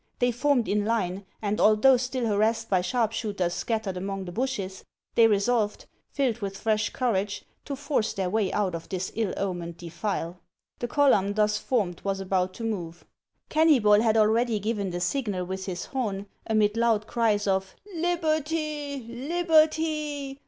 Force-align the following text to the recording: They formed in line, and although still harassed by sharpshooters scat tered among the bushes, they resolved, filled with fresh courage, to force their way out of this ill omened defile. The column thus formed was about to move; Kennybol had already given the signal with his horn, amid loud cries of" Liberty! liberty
They 0.17 0.31
formed 0.31 0.67
in 0.67 0.83
line, 0.83 1.27
and 1.43 1.61
although 1.61 1.95
still 1.95 2.25
harassed 2.25 2.71
by 2.71 2.81
sharpshooters 2.81 3.53
scat 3.53 3.83
tered 3.83 3.97
among 3.97 4.25
the 4.25 4.31
bushes, 4.31 4.83
they 5.13 5.27
resolved, 5.27 5.85
filled 6.09 6.39
with 6.39 6.57
fresh 6.57 6.89
courage, 6.89 7.45
to 7.65 7.75
force 7.75 8.13
their 8.13 8.27
way 8.27 8.51
out 8.51 8.73
of 8.73 8.89
this 8.89 9.11
ill 9.13 9.31
omened 9.37 9.77
defile. 9.77 10.39
The 10.79 10.87
column 10.87 11.35
thus 11.35 11.59
formed 11.59 12.01
was 12.03 12.19
about 12.19 12.55
to 12.55 12.63
move; 12.63 13.05
Kennybol 13.51 14.01
had 14.01 14.17
already 14.17 14.57
given 14.57 14.89
the 14.89 14.99
signal 14.99 15.45
with 15.45 15.67
his 15.67 15.85
horn, 15.85 16.25
amid 16.47 16.77
loud 16.77 17.05
cries 17.05 17.45
of" 17.45 17.75
Liberty! 17.97 19.01
liberty 19.07 20.39